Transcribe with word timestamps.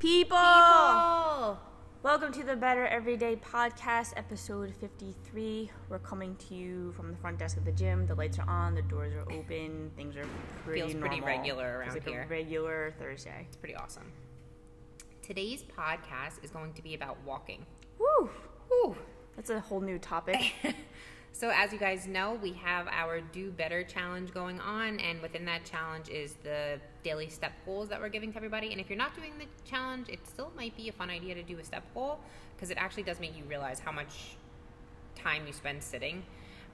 People! 0.00 0.38
People! 0.38 1.58
Welcome 2.02 2.32
to 2.32 2.42
the 2.42 2.56
Better 2.56 2.86
Everyday 2.86 3.36
Podcast, 3.36 4.14
episode 4.16 4.72
53. 4.80 5.70
We're 5.90 5.98
coming 5.98 6.36
to 6.36 6.54
you 6.54 6.92
from 6.92 7.10
the 7.10 7.18
front 7.18 7.38
desk 7.38 7.58
of 7.58 7.66
the 7.66 7.72
gym. 7.72 8.06
The 8.06 8.14
lights 8.14 8.38
are 8.38 8.48
on, 8.48 8.74
the 8.74 8.80
doors 8.80 9.12
are 9.12 9.30
open, 9.30 9.90
things 9.96 10.16
are 10.16 10.24
pretty 10.64 10.80
Feels 10.80 10.94
pretty 10.94 11.20
regular 11.20 11.82
Feels 11.82 11.94
around 11.94 11.94
like 12.06 12.08
here. 12.08 12.22
A 12.22 12.26
regular 12.28 12.94
Thursday. 12.98 13.44
It's 13.46 13.58
pretty 13.58 13.76
awesome. 13.76 14.10
Today's 15.20 15.64
podcast 15.64 16.42
is 16.42 16.50
going 16.50 16.72
to 16.72 16.82
be 16.82 16.94
about 16.94 17.18
walking. 17.26 17.66
Woo! 17.98 18.30
Whew. 18.68 18.96
That's 19.36 19.50
a 19.50 19.60
whole 19.60 19.82
new 19.82 19.98
topic. 19.98 20.54
So, 21.32 21.50
as 21.50 21.72
you 21.72 21.78
guys 21.78 22.06
know, 22.06 22.38
we 22.42 22.52
have 22.54 22.86
our 22.88 23.20
Do 23.20 23.50
Better 23.50 23.82
challenge 23.82 24.32
going 24.34 24.60
on, 24.60 24.98
and 25.00 25.22
within 25.22 25.44
that 25.46 25.64
challenge 25.64 26.08
is 26.08 26.34
the 26.42 26.78
daily 27.02 27.28
step 27.28 27.52
goals 27.64 27.88
that 27.88 28.00
we're 28.00 28.08
giving 28.08 28.30
to 28.32 28.36
everybody. 28.36 28.72
And 28.72 28.80
if 28.80 28.90
you're 28.90 28.98
not 28.98 29.14
doing 29.16 29.32
the 29.38 29.46
challenge, 29.68 30.08
it 30.08 30.26
still 30.26 30.52
might 30.56 30.76
be 30.76 30.88
a 30.88 30.92
fun 30.92 31.08
idea 31.08 31.34
to 31.34 31.42
do 31.42 31.58
a 31.58 31.64
step 31.64 31.84
goal 31.94 32.18
because 32.54 32.70
it 32.70 32.76
actually 32.78 33.04
does 33.04 33.20
make 33.20 33.36
you 33.36 33.44
realize 33.44 33.80
how 33.80 33.92
much 33.92 34.36
time 35.14 35.46
you 35.46 35.52
spend 35.52 35.82
sitting. 35.82 36.22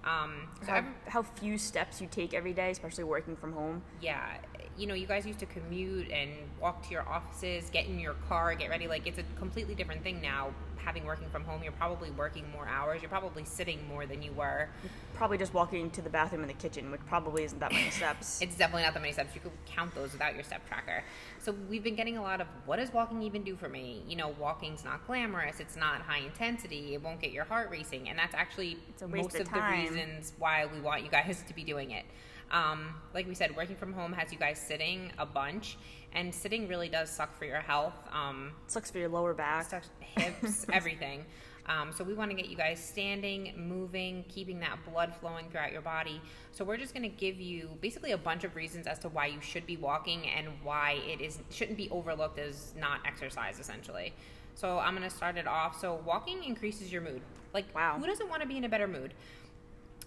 Um, 0.05 0.49
so, 0.65 0.73
how, 0.73 0.85
how 1.07 1.23
few 1.23 1.59
steps 1.59 2.01
you 2.01 2.09
take 2.11 2.35
every 2.35 2.53
day, 2.53 2.71
especially 2.71 3.05
working 3.05 3.37
from 3.37 3.53
home. 3.53 3.83
yeah, 4.01 4.39
you 4.77 4.87
know, 4.87 4.95
you 4.95 5.07
guys 5.07 5.27
used 5.27 5.39
to 5.41 5.47
commute 5.47 6.11
and 6.11 6.31
walk 6.61 6.85
to 6.87 6.91
your 6.91 7.09
offices, 7.09 7.71
get 7.71 7.87
in 7.87 7.99
your 7.99 8.15
car, 8.29 8.55
get 8.55 8.71
ready. 8.71 8.87
Like, 8.87 9.07
it's 9.07 9.19
a 9.19 9.25
completely 9.39 9.75
different 9.75 10.03
thing 10.03 10.21
now. 10.21 10.51
Having 10.77 11.05
working 11.05 11.29
from 11.31 11.43
home, 11.43 11.63
you're 11.65 11.73
probably 11.73 12.11
working 12.13 12.45
more 12.53 12.69
hours. 12.69 13.03
You're 13.03 13.09
probably 13.09 13.45
sitting 13.45 13.89
more 13.89 14.07
than 14.07 14.23
you 14.23 14.33
were. 14.33 14.69
Probably 15.15 15.37
just 15.37 15.53
walking 15.53 15.91
to 15.91 16.03
the 16.03 16.11
bathroom 16.11 16.43
in 16.43 16.49
the 16.49 16.55
kitchen, 16.55 16.93
which 16.93 17.01
probably 17.07 17.43
isn't 17.43 17.59
that 17.59 17.73
many 17.73 17.91
steps. 17.91 18.41
It's 18.41 18.57
definitely 18.57 18.83
not 18.83 18.95
that 18.95 19.01
many 19.01 19.13
steps. 19.13 19.35
You 19.35 19.41
could 19.41 19.51
count 19.67 19.95
those 19.97 20.13
without 20.13 20.35
your 20.35 20.45
step 20.45 20.67
tracker. 20.69 21.03
So 21.41 21.57
we've 21.69 21.83
been 21.83 21.97
getting 21.97 22.19
a 22.19 22.23
lot 22.23 22.41
of 22.41 22.47
what 22.67 22.77
does 22.77 22.93
walking 22.93 23.23
even 23.23 23.43
do 23.43 23.57
for 23.57 23.69
me? 23.69 24.05
You 24.07 24.15
know, 24.15 24.29
walking's 24.39 24.85
not 24.85 25.05
glamorous. 25.09 25.59
It's 25.59 25.77
not 25.77 26.03
high 26.03 26.21
intensity. 26.21 26.95
It 26.95 27.03
won't 27.03 27.21
get 27.21 27.33
your 27.33 27.45
heart 27.45 27.71
racing, 27.71 28.09
and 28.09 28.17
that's 28.17 28.35
actually 28.35 28.77
It's 28.91 29.03
a 29.03 29.09
waste 29.09 29.25
most 29.25 29.35
of 29.37 29.49
of, 29.49 29.55
the 29.55 29.61
reasons 29.63 30.35
why 30.39 30.67
we 30.73 30.81
want 30.81 31.03
you 31.03 31.11
guys 31.11 31.43
to 31.49 31.55
be 31.55 31.65
doing 31.65 31.91
it. 31.91 32.05
Um, 32.51 32.95
like 33.15 33.27
we 33.27 33.35
said, 33.35 33.57
working 33.57 33.77
from 33.77 33.93
home 33.93 34.13
has 34.13 34.33
you 34.33 34.39
guys 34.39 34.59
sitting 34.59 35.11
a 35.19 35.27
bunch, 35.27 35.77
and 36.13 36.35
sitting 36.35 36.69
really 36.69 36.89
does 36.89 37.11
suck 37.11 37.37
for 37.37 37.45
your 37.45 37.61
health. 37.61 37.95
Um, 38.13 38.53
Sucks 38.69 38.91
for 38.91 38.99
your 38.99 39.09
lower 39.09 39.35
back. 39.35 39.69
sucks- 39.69 39.91
hips, 40.01 40.67
everything. 40.73 41.25
Um, 41.69 41.93
so 41.93 42.05
we 42.05 42.15
want 42.15 42.31
to 42.31 42.37
get 42.37 42.49
you 42.49 42.57
guys 42.57 42.79
standing, 42.79 43.53
moving, 43.57 44.25
keeping 44.29 44.61
that 44.61 44.79
blood 44.89 45.13
flowing 45.19 45.47
throughout 45.51 45.73
your 45.73 45.81
body. 45.81 46.21
So 46.53 46.65
we're 46.65 46.77
just 46.77 46.95
going 46.95 47.03
to 47.03 47.09
give 47.17 47.41
you 47.41 47.71
basically 47.81 48.13
a 48.13 48.17
bunch 48.19 48.45
of 48.45 48.55
reasons 48.55 48.87
as 48.87 49.01
to 49.01 49.09
why 49.09 49.27
you 49.27 49.41
should 49.41 49.67
be 49.67 49.77
walking 49.77 50.29
and 50.29 50.47
why 50.63 51.01
it 51.09 51.21
is 51.21 51.41
shouldn't 51.51 51.77
be 51.77 51.91
overlooked 51.91 52.39
as 52.39 52.73
not 52.79 53.01
exercise 53.05 53.59
essentially. 53.59 54.13
So 54.55 54.79
I'm 54.79 54.97
going 54.97 55.11
to 55.11 55.15
start 55.15 55.37
it 55.37 55.49
off. 55.49 55.81
So 55.81 56.01
walking 56.07 56.45
increases 56.45 56.93
your 56.93 57.03
mood. 57.03 57.21
Like 57.53 57.65
Wow. 57.75 57.97
who 57.99 58.07
doesn't 58.07 58.29
want 58.31 58.43
to 58.43 58.49
be 58.49 58.57
in 58.57 58.63
a 58.65 58.69
better 58.69 58.87
mood? 58.87 59.13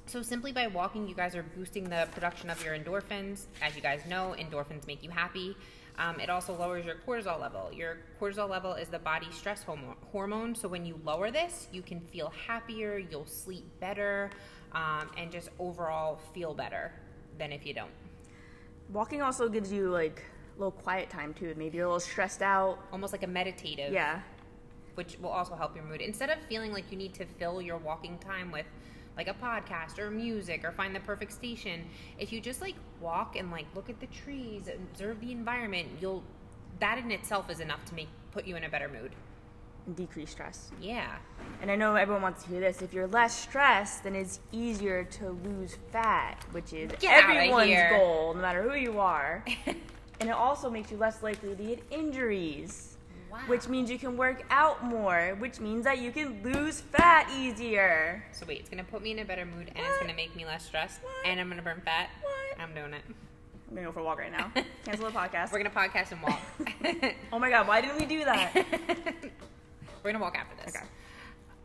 So 0.09 0.23
simply 0.23 0.51
by 0.51 0.65
walking, 0.65 1.07
you 1.07 1.13
guys 1.13 1.35
are 1.35 1.43
boosting 1.55 1.83
the 1.83 2.07
production 2.11 2.49
of 2.49 2.63
your 2.65 2.75
endorphins. 2.75 3.45
As 3.61 3.75
you 3.75 3.81
guys 3.83 4.01
know, 4.09 4.33
endorphins 4.39 4.87
make 4.87 5.03
you 5.03 5.11
happy. 5.11 5.55
Um, 5.99 6.19
it 6.19 6.31
also 6.31 6.55
lowers 6.55 6.83
your 6.83 6.95
cortisol 7.05 7.39
level. 7.39 7.69
Your 7.71 7.97
cortisol 8.19 8.49
level 8.49 8.73
is 8.73 8.87
the 8.87 8.97
body 8.97 9.27
stress 9.31 9.63
hormone. 10.11 10.55
So 10.55 10.67
when 10.67 10.83
you 10.83 10.99
lower 11.03 11.29
this, 11.29 11.67
you 11.71 11.83
can 11.83 11.99
feel 11.99 12.33
happier, 12.47 12.97
you'll 12.97 13.27
sleep 13.27 13.65
better, 13.79 14.31
um, 14.71 15.11
and 15.15 15.31
just 15.31 15.49
overall 15.59 16.19
feel 16.33 16.55
better 16.55 16.91
than 17.37 17.51
if 17.51 17.63
you 17.63 17.75
don't. 17.75 17.91
Walking 18.91 19.21
also 19.21 19.47
gives 19.47 19.71
you 19.71 19.91
like 19.91 20.23
a 20.55 20.59
little 20.59 20.71
quiet 20.71 21.11
time 21.11 21.35
too. 21.35 21.53
Maybe 21.55 21.77
you're 21.77 21.85
a 21.85 21.89
little 21.89 21.99
stressed 21.99 22.41
out. 22.41 22.79
Almost 22.91 23.13
like 23.13 23.21
a 23.21 23.27
meditative. 23.27 23.93
Yeah. 23.93 24.21
which 24.95 25.19
will 25.19 25.29
also 25.29 25.55
help 25.55 25.75
your 25.75 25.85
mood. 25.85 26.01
Instead 26.01 26.31
of 26.31 26.39
feeling 26.49 26.73
like 26.73 26.91
you 26.91 26.97
need 26.97 27.13
to 27.13 27.25
fill 27.37 27.61
your 27.61 27.77
walking 27.77 28.17
time 28.17 28.51
with 28.51 28.65
like 29.17 29.27
a 29.27 29.33
podcast 29.33 29.99
or 29.99 30.09
music 30.09 30.63
or 30.63 30.71
find 30.71 30.95
the 30.95 30.99
perfect 31.01 31.31
station, 31.31 31.85
if 32.17 32.31
you 32.31 32.39
just 32.39 32.61
like 32.61 32.75
walk 33.01 33.35
and 33.35 33.51
like 33.51 33.65
look 33.75 33.89
at 33.89 33.99
the 33.99 34.07
trees, 34.07 34.67
observe 34.67 35.19
the 35.19 35.31
environment, 35.31 35.87
you'll 35.99 36.23
that 36.79 36.97
in 36.97 37.11
itself 37.11 37.49
is 37.49 37.59
enough 37.59 37.83
to 37.85 37.95
make 37.95 38.07
put 38.31 38.45
you 38.45 38.55
in 38.55 38.63
a 38.63 38.69
better 38.69 38.87
mood. 38.87 39.11
And 39.85 39.95
decrease 39.95 40.31
stress. 40.31 40.71
Yeah. 40.81 41.15
And 41.61 41.71
I 41.71 41.75
know 41.75 41.95
everyone 41.95 42.21
wants 42.21 42.43
to 42.43 42.49
hear 42.49 42.59
this. 42.59 42.81
If 42.81 42.93
you're 42.93 43.07
less 43.07 43.35
stressed, 43.35 44.03
then 44.03 44.15
it's 44.15 44.39
easier 44.51 45.03
to 45.03 45.31
lose 45.31 45.77
fat, 45.91 46.45
which 46.51 46.73
is 46.73 46.91
Get 46.99 47.23
everyone's 47.23 47.75
goal, 47.89 48.33
no 48.33 48.41
matter 48.41 48.61
who 48.61 48.75
you 48.75 48.99
are. 48.99 49.43
and 49.65 50.29
it 50.29 50.31
also 50.31 50.69
makes 50.69 50.91
you 50.91 50.97
less 50.97 51.23
likely 51.23 51.55
to 51.55 51.63
get 51.63 51.83
injuries, 51.91 52.88
Wow. 53.31 53.37
which 53.47 53.67
means 53.67 53.91
you 53.91 53.99
can 53.99 54.17
work 54.17 54.43
out 54.49 54.83
more, 54.83 55.35
which 55.39 55.59
means 55.59 55.83
that 55.83 55.99
you 55.99 56.11
can 56.11 56.41
lose 56.43 56.81
fat 56.81 57.29
easier. 57.37 58.23
So 58.31 58.45
wait, 58.47 58.59
it's 58.61 58.69
gonna 58.69 58.83
put 58.83 59.01
me 59.03 59.11
in 59.11 59.19
a 59.19 59.25
better 59.25 59.45
mood 59.45 59.67
and 59.75 59.77
it's 59.77 59.99
gonna 59.99 60.15
make 60.15 60.35
me 60.35 60.45
less 60.45 60.65
stressed 60.65 61.01
What? 61.03 61.11
and 61.27 61.39
I'm 61.39 61.47
gonna 61.49 61.61
burn 61.61 61.81
fat. 61.85 62.09
What? 62.21 62.59
I'm 62.61 62.73
doing 62.73 62.93
it. 62.93 63.03
I'm 63.07 63.75
gonna 63.75 63.85
go 63.87 63.91
for 63.91 63.99
a 63.99 64.03
walk 64.03 64.17
right 64.17 64.31
now. 64.31 64.51
Cancel 64.85 65.05
the 65.05 65.11
podcast. 65.11 65.51
We're 65.51 65.61
gonna 65.63 65.69
podcast 65.69 66.11
and 66.11 66.21
walk. 66.23 67.13
oh 67.33 67.37
my 67.39 67.49
god, 67.51 67.67
why 67.67 67.81
didn't 67.81 67.99
we 67.99 68.05
do 68.05 68.25
that? 68.25 68.53
We're 70.03 70.11
gonna 70.11 70.23
walk 70.23 70.35
after 70.37 70.55
this. 70.65 70.75
Okay. 70.75 70.85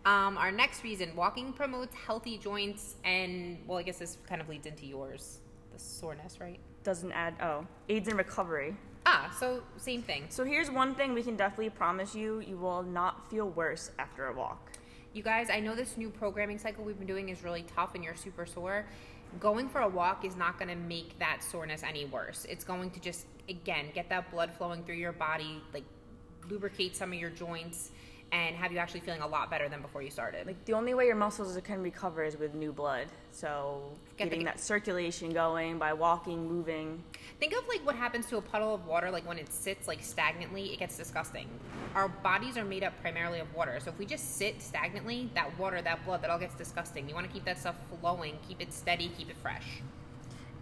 Um, 0.04 0.36
our 0.36 0.52
next 0.52 0.84
reason: 0.84 1.16
walking 1.16 1.52
promotes 1.54 1.94
healthy 1.94 2.36
joints, 2.36 2.96
and 3.04 3.58
well, 3.66 3.78
I 3.78 3.82
guess 3.82 3.98
this 3.98 4.18
kind 4.28 4.40
of 4.42 4.48
leads 4.50 4.66
into 4.66 4.84
yours, 4.86 5.38
the 5.72 5.78
soreness, 5.78 6.40
right? 6.40 6.58
Doesn't 6.82 7.12
add, 7.12 7.34
oh, 7.40 7.66
aids 7.88 8.08
in 8.08 8.16
recovery. 8.18 8.76
Ah, 9.06 9.34
so 9.38 9.62
same 9.76 10.02
thing. 10.02 10.24
So 10.30 10.44
here's 10.44 10.70
one 10.70 10.94
thing 10.94 11.12
we 11.12 11.22
can 11.22 11.36
definitely 11.36 11.70
promise 11.70 12.14
you 12.14 12.40
you 12.40 12.56
will 12.56 12.82
not 12.82 13.28
feel 13.30 13.50
worse 13.50 13.90
after 13.98 14.26
a 14.26 14.32
walk. 14.32 14.72
You 15.12 15.22
guys, 15.22 15.50
I 15.50 15.60
know 15.60 15.74
this 15.76 15.96
new 15.96 16.10
programming 16.10 16.58
cycle 16.58 16.84
we've 16.84 16.98
been 16.98 17.06
doing 17.06 17.28
is 17.28 17.44
really 17.44 17.64
tough, 17.74 17.94
and 17.94 18.02
you're 18.02 18.16
super 18.16 18.46
sore. 18.46 18.86
Going 19.38 19.68
for 19.68 19.80
a 19.82 19.88
walk 19.88 20.24
is 20.24 20.36
not 20.36 20.58
going 20.58 20.68
to 20.68 20.76
make 20.76 21.18
that 21.18 21.42
soreness 21.42 21.82
any 21.82 22.06
worse. 22.06 22.46
It's 22.48 22.64
going 22.64 22.90
to 22.92 23.00
just 23.00 23.26
again 23.48 23.86
get 23.94 24.08
that 24.08 24.30
blood 24.30 24.52
flowing 24.56 24.82
through 24.84 24.96
your 24.96 25.12
body, 25.12 25.62
like 25.72 25.84
lubricate 26.48 26.96
some 26.96 27.12
of 27.12 27.18
your 27.18 27.30
joints, 27.30 27.90
and 28.34 28.56
have 28.56 28.72
you 28.72 28.78
actually 28.78 28.98
feeling 28.98 29.20
a 29.20 29.26
lot 29.26 29.48
better 29.48 29.68
than 29.68 29.80
before 29.80 30.02
you 30.02 30.10
started. 30.10 30.44
Like 30.44 30.62
the 30.64 30.72
only 30.72 30.92
way 30.92 31.06
your 31.06 31.14
muscles 31.14 31.56
can 31.62 31.80
recover 31.80 32.24
is 32.24 32.36
with 32.36 32.52
new 32.52 32.72
blood. 32.72 33.06
So 33.30 33.92
Get 34.16 34.24
the- 34.24 34.30
getting 34.30 34.44
that 34.46 34.58
circulation 34.58 35.32
going 35.32 35.78
by 35.78 35.92
walking, 35.92 36.48
moving. 36.48 37.00
Think 37.38 37.52
of 37.56 37.66
like 37.68 37.86
what 37.86 37.94
happens 37.94 38.26
to 38.26 38.36
a 38.38 38.42
puddle 38.42 38.74
of 38.74 38.86
water, 38.86 39.08
like 39.10 39.26
when 39.26 39.38
it 39.38 39.52
sits 39.52 39.86
like 39.86 40.02
stagnantly, 40.02 40.72
it 40.72 40.80
gets 40.80 40.96
disgusting. 40.96 41.46
Our 41.94 42.08
bodies 42.08 42.56
are 42.56 42.64
made 42.64 42.82
up 42.82 43.00
primarily 43.00 43.38
of 43.38 43.54
water, 43.54 43.78
so 43.80 43.90
if 43.90 43.98
we 43.98 44.06
just 44.06 44.36
sit 44.36 44.60
stagnantly, 44.60 45.30
that 45.34 45.56
water, 45.56 45.80
that 45.80 46.04
blood, 46.04 46.20
that 46.22 46.30
all 46.30 46.38
gets 46.38 46.56
disgusting. 46.56 47.08
You 47.08 47.14
want 47.14 47.28
to 47.28 47.32
keep 47.32 47.44
that 47.44 47.58
stuff 47.58 47.76
flowing, 48.00 48.36
keep 48.48 48.60
it 48.60 48.72
steady, 48.72 49.12
keep 49.16 49.30
it 49.30 49.36
fresh. 49.42 49.80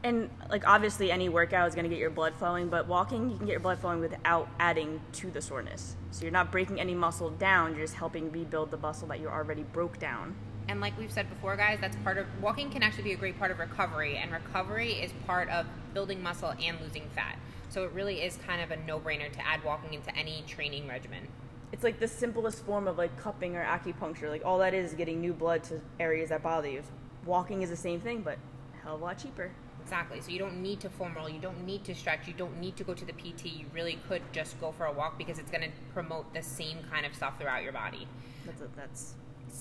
And 0.05 0.31
like 0.51 0.67
obviously 0.67 1.13
any 1.13 1.29
workout 1.29 1.69
is 1.69 1.75
going 1.75 1.85
to 1.85 1.89
get 1.89 1.99
your 1.99 2.11
blood 2.11 2.35
flowing, 2.35 2.69
but 2.69 2.89
walking 2.89 3.31
you 3.31 3.37
can 3.37 3.47
get 3.47 3.53
your 3.53 3.61
blood 3.61 3.79
flowing 3.79 4.01
without 4.01 4.49
adding 4.59 5.01
to 5.13 5.31
the 5.31 5.41
soreness. 5.41 5.97
So 6.11 6.23
you're 6.23 6.33
not 6.33 6.51
breaking 6.51 6.81
any 6.81 6.95
muscle 6.95 7.31
down, 7.31 7.73
you're 7.73 7.85
just 7.85 7.95
helping 7.95 8.33
rebuild 8.33 8.71
the 8.73 8.79
muscle 8.79 9.07
that 9.09 9.21
you 9.21 9.29
already 9.29 9.63
broke 9.63 9.99
down. 10.01 10.35
And 10.69 10.81
like 10.81 10.97
we've 10.99 11.13
said 11.13 11.29
before, 11.29 11.57
guys, 11.57 11.79
that's 11.81 11.97
part 11.99 12.19
of 12.19 12.27
walking 12.41 12.71
can 12.71 12.83
actually 12.83 13.05
be 13.05 13.13
a 13.13 13.17
great 13.17 13.39
part 13.39 13.51
of 13.51 13.59
recovery, 13.59 14.17
and 14.17 14.31
recovery 14.31 14.93
is 14.93 15.13
part 15.27 15.49
of 15.51 15.67
building 15.95 16.23
muscle 16.23 16.55
and 16.63 16.81
losing 16.81 17.09
fat. 17.15 17.37
So 17.69 17.85
it 17.85 17.93
really 17.93 18.23
is 18.23 18.37
kind 18.47 18.61
of 18.61 18.71
a 18.71 18.77
no-brainer 18.85 19.33
to 19.33 19.47
add 19.47 19.65
walking 19.65 19.95
into 19.95 20.15
any 20.17 20.45
training 20.47 20.87
regimen. 20.87 21.27
It's 21.73 21.83
like 21.83 22.01
the 22.01 22.09
simplest 22.09 22.65
form 22.65 22.87
of 22.87 22.99
like 22.99 23.17
cupping 23.19 23.57
or 23.57 23.65
acupuncture. 23.65 24.29
Like 24.29 24.45
all 24.45 24.59
that 24.59 24.75
is 24.75 24.91
is 24.91 24.97
getting 24.97 25.21
new 25.21 25.33
blood 25.33 25.65
to 25.65 25.81
areas 25.99 26.29
that 26.29 26.43
bother 26.43 26.69
you. 26.69 26.83
Walking 27.25 27.63
is 27.63 27.71
the 27.71 27.77
same 27.77 28.01
thing, 28.01 28.21
but 28.21 28.39
hell 28.83 28.97
of 28.97 29.01
a 29.01 29.05
lot 29.05 29.19
cheaper. 29.19 29.51
Exactly. 29.83 30.21
So 30.21 30.31
you 30.31 30.39
don't 30.39 30.63
need 30.63 30.81
to 30.81 30.89
foam 30.89 31.15
roll. 31.15 31.29
You 31.29 31.41
don't 31.41 31.65
need 31.67 31.85
to 31.85 31.95
stretch. 31.95 32.27
You 32.27 32.35
don't 32.35 32.59
need 32.61 32.77
to 32.77 32.85
go 32.85 32.95
to 32.95 33.05
the 33.05 33.13
PT. 33.13 33.47
You 33.47 33.67
really 33.73 33.99
could 34.09 34.23
just 34.33 34.61
go 34.61 34.73
for 34.73 34.87
a 34.87 34.93
walk 34.93 35.19
because 35.19 35.39
it's 35.39 35.51
going 35.51 35.63
to 35.65 35.71
promote 35.93 36.33
the 36.33 36.43
same 36.43 36.79
kind 36.91 37.05
of 37.05 37.15
stuff 37.15 37.39
throughout 37.39 37.63
your 37.63 37.73
body. 37.73 38.07
That's 38.47 38.63
that's 38.77 39.15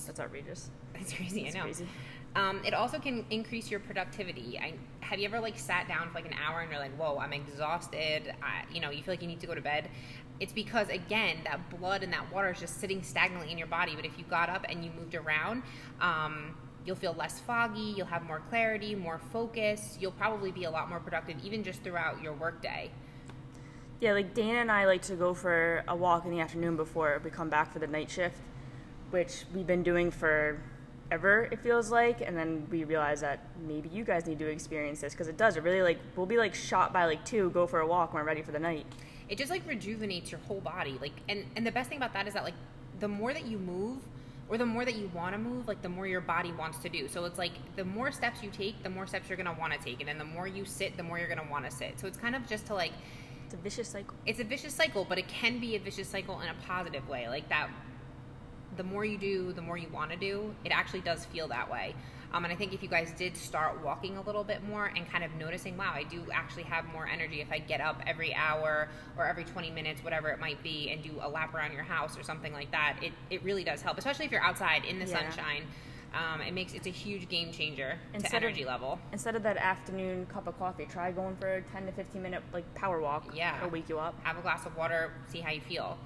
that's 0.06 0.20
outrageous. 0.20 0.70
That's 0.94 1.12
crazy. 1.12 1.44
That's 1.44 1.56
I 1.56 1.58
know. 1.58 1.64
crazy. 1.64 1.88
Um, 2.34 2.60
it 2.64 2.72
also 2.72 2.98
can 2.98 3.26
increase 3.30 3.70
your 3.70 3.80
productivity. 3.80 4.58
I, 4.58 4.74
have 5.00 5.18
you 5.18 5.26
ever 5.26 5.40
like 5.40 5.58
sat 5.58 5.86
down 5.88 6.08
for 6.08 6.14
like 6.14 6.26
an 6.26 6.34
hour 6.34 6.60
and 6.60 6.70
you're 6.70 6.80
like, 6.80 6.96
"Whoa, 6.96 7.18
I'm 7.18 7.32
exhausted." 7.32 8.32
I, 8.42 8.64
you 8.72 8.80
know, 8.80 8.90
you 8.90 9.02
feel 9.02 9.12
like 9.12 9.22
you 9.22 9.28
need 9.28 9.40
to 9.40 9.46
go 9.46 9.54
to 9.54 9.60
bed. 9.60 9.90
It's 10.40 10.52
because 10.52 10.88
again, 10.88 11.38
that 11.44 11.68
blood 11.78 12.02
and 12.02 12.12
that 12.12 12.32
water 12.32 12.50
is 12.50 12.60
just 12.60 12.80
sitting 12.80 13.02
stagnantly 13.02 13.50
in 13.50 13.58
your 13.58 13.66
body. 13.66 13.94
But 13.96 14.06
if 14.06 14.18
you 14.18 14.24
got 14.24 14.48
up 14.48 14.64
and 14.68 14.84
you 14.84 14.90
moved 14.98 15.14
around, 15.14 15.62
um, 16.00 16.56
you'll 16.84 16.96
feel 16.96 17.14
less 17.14 17.40
foggy. 17.40 17.94
You'll 17.96 18.06
have 18.06 18.24
more 18.24 18.40
clarity, 18.48 18.94
more 18.94 19.20
focus. 19.32 19.96
You'll 20.00 20.12
probably 20.12 20.50
be 20.50 20.64
a 20.64 20.70
lot 20.70 20.88
more 20.88 21.00
productive, 21.00 21.36
even 21.44 21.64
just 21.64 21.82
throughout 21.82 22.22
your 22.22 22.32
workday. 22.32 22.90
Yeah, 24.00 24.12
like 24.12 24.34
Dana 24.34 24.58
and 24.58 24.70
I 24.70 24.86
like 24.86 25.02
to 25.02 25.14
go 25.14 25.32
for 25.32 25.84
a 25.86 25.94
walk 25.94 26.24
in 26.24 26.30
the 26.30 26.40
afternoon 26.40 26.76
before 26.76 27.20
we 27.24 27.30
come 27.30 27.48
back 27.48 27.72
for 27.72 27.78
the 27.78 27.86
night 27.86 28.10
shift, 28.10 28.36
which 29.10 29.44
we've 29.54 29.66
been 29.66 29.82
doing 29.82 30.10
for 30.10 30.60
ever 31.10 31.46
it 31.52 31.58
feels 31.58 31.90
like 31.90 32.22
and 32.22 32.34
then 32.34 32.66
we 32.70 32.84
realize 32.84 33.20
that 33.20 33.44
maybe 33.68 33.86
you 33.90 34.02
guys 34.02 34.24
need 34.26 34.38
to 34.38 34.46
experience 34.46 35.02
this 35.02 35.12
because 35.12 35.28
it 35.28 35.36
does 35.36 35.58
it 35.58 35.62
really 35.62 35.82
like 35.82 35.98
we'll 36.16 36.24
be 36.24 36.38
like 36.38 36.54
shot 36.54 36.90
by 36.90 37.04
like 37.04 37.22
two 37.22 37.50
go 37.50 37.66
for 37.66 37.80
a 37.80 37.86
walk 37.86 38.14
when 38.14 38.22
we're 38.22 38.26
ready 38.26 38.40
for 38.40 38.50
the 38.50 38.58
night 38.58 38.86
it 39.32 39.38
just 39.38 39.50
like 39.50 39.66
rejuvenates 39.66 40.30
your 40.30 40.40
whole 40.40 40.60
body. 40.60 40.98
Like, 41.00 41.14
and 41.26 41.46
and 41.56 41.66
the 41.66 41.72
best 41.72 41.88
thing 41.88 41.96
about 41.96 42.12
that 42.12 42.28
is 42.28 42.34
that 42.34 42.44
like 42.44 42.54
the 43.00 43.08
more 43.08 43.32
that 43.32 43.46
you 43.46 43.58
move, 43.58 43.98
or 44.52 44.58
the 44.58 44.66
more 44.66 44.84
that 44.84 44.96
you 44.96 45.10
want 45.14 45.34
to 45.34 45.38
move, 45.38 45.66
like 45.66 45.80
the 45.80 45.88
more 45.88 46.06
your 46.06 46.20
body 46.20 46.52
wants 46.52 46.76
to 46.76 46.90
do. 46.90 47.08
So 47.08 47.24
it's 47.24 47.38
like 47.38 47.52
the 47.74 47.86
more 47.86 48.12
steps 48.12 48.42
you 48.42 48.50
take, 48.50 48.82
the 48.82 48.90
more 48.90 49.06
steps 49.06 49.30
you're 49.30 49.38
gonna 49.38 49.56
want 49.58 49.72
to 49.72 49.78
take, 49.78 50.00
and 50.00 50.06
then 50.06 50.18
the 50.18 50.26
more 50.26 50.46
you 50.46 50.66
sit, 50.66 50.94
the 50.98 51.02
more 51.02 51.18
you're 51.18 51.26
gonna 51.26 51.50
want 51.50 51.64
to 51.64 51.70
sit. 51.70 51.98
So 51.98 52.06
it's 52.06 52.18
kind 52.18 52.36
of 52.36 52.46
just 52.46 52.66
to 52.66 52.74
like 52.74 52.92
It's 53.46 53.54
a 53.54 53.56
vicious 53.56 53.88
cycle. 53.88 54.14
it's 54.26 54.40
a 54.40 54.44
vicious 54.44 54.74
cycle, 54.74 55.06
but 55.08 55.16
it 55.16 55.26
can 55.26 55.58
be 55.58 55.74
a 55.74 55.78
vicious 55.80 56.06
cycle 56.06 56.38
in 56.42 56.48
a 56.50 56.54
positive 56.66 57.08
way. 57.08 57.30
Like 57.30 57.48
that, 57.48 57.70
the 58.76 58.82
more 58.82 59.06
you 59.06 59.16
do, 59.16 59.54
the 59.54 59.62
more 59.62 59.78
you 59.78 59.88
want 59.88 60.10
to 60.10 60.18
do. 60.18 60.54
It 60.66 60.70
actually 60.70 61.00
does 61.00 61.24
feel 61.24 61.48
that 61.48 61.72
way. 61.72 61.94
Um, 62.32 62.44
and 62.44 62.52
I 62.52 62.56
think 62.56 62.72
if 62.72 62.82
you 62.82 62.88
guys 62.88 63.12
did 63.12 63.36
start 63.36 63.82
walking 63.84 64.16
a 64.16 64.22
little 64.22 64.42
bit 64.44 64.64
more 64.66 64.86
and 64.86 65.08
kind 65.10 65.22
of 65.22 65.34
noticing, 65.34 65.76
wow, 65.76 65.92
I 65.94 66.02
do 66.04 66.22
actually 66.32 66.62
have 66.64 66.86
more 66.86 67.06
energy 67.06 67.40
if 67.42 67.52
I 67.52 67.58
get 67.58 67.80
up 67.80 68.00
every 68.06 68.34
hour 68.34 68.88
or 69.18 69.26
every 69.26 69.44
20 69.44 69.70
minutes, 69.70 70.02
whatever 70.02 70.28
it 70.30 70.40
might 70.40 70.62
be, 70.62 70.90
and 70.90 71.02
do 71.02 71.10
a 71.20 71.28
lap 71.28 71.54
around 71.54 71.72
your 71.72 71.82
house 71.82 72.18
or 72.18 72.22
something 72.22 72.52
like 72.52 72.70
that, 72.70 72.96
it, 73.02 73.12
it 73.30 73.42
really 73.44 73.64
does 73.64 73.82
help, 73.82 73.98
especially 73.98 74.24
if 74.24 74.32
you're 74.32 74.40
outside 74.42 74.84
in 74.84 74.98
the 74.98 75.04
Yeah. 75.06 75.30
sunshine. 75.30 75.64
Um, 76.14 76.42
it 76.42 76.52
makes 76.52 76.74
it's 76.74 76.86
a 76.86 76.90
huge 76.90 77.28
game 77.30 77.52
changer 77.52 77.98
to 78.10 78.16
Instead 78.16 78.38
of- 78.42 78.48
energy 78.48 78.64
level. 78.66 78.98
Instead 79.12 79.34
of 79.34 79.42
that 79.44 79.56
afternoon 79.56 80.26
cup 80.26 80.46
of 80.46 80.58
coffee, 80.58 80.84
try 80.86 81.10
going 81.10 81.36
for 81.36 81.54
a 81.54 81.62
10 81.62 81.86
to 81.86 81.92
15 81.92 82.22
minute 82.22 82.42
like 82.52 82.74
power 82.74 83.00
walk. 83.00 83.24
Yeah. 83.34 83.56
It'll 83.58 83.70
wake 83.70 83.88
you 83.88 83.98
up. 83.98 84.14
have 84.22 84.36
a 84.38 84.42
glass 84.42 84.64
of 84.66 84.76
water, 84.76 85.10
see 85.28 85.40
how 85.40 85.50
you 85.52 85.62
feel. 85.62 85.96